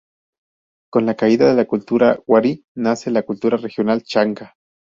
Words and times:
Con 0.91 1.05
la 1.05 1.13
caída 1.15 1.45
de 1.47 1.53
la 1.53 1.65
cultura 1.65 2.19
wari 2.25 2.65
nace 2.73 3.11
la 3.11 3.21
cultura 3.21 3.55
regional 3.57 4.01
chanca. 4.01 4.55